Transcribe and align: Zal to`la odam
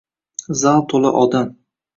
Zal 0.61 0.81
to`la 0.95 1.13
odam 1.23 1.55